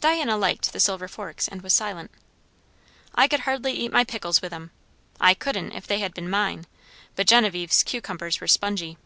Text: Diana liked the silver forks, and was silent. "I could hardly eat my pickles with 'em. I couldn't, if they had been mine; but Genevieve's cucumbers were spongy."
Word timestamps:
Diana 0.00 0.36
liked 0.36 0.72
the 0.72 0.80
silver 0.80 1.06
forks, 1.06 1.46
and 1.46 1.62
was 1.62 1.72
silent. 1.72 2.10
"I 3.14 3.28
could 3.28 3.38
hardly 3.46 3.70
eat 3.72 3.92
my 3.92 4.02
pickles 4.02 4.42
with 4.42 4.52
'em. 4.52 4.72
I 5.20 5.32
couldn't, 5.32 5.70
if 5.70 5.86
they 5.86 6.00
had 6.00 6.12
been 6.12 6.28
mine; 6.28 6.66
but 7.14 7.28
Genevieve's 7.28 7.84
cucumbers 7.84 8.40
were 8.40 8.48
spongy." 8.48 8.98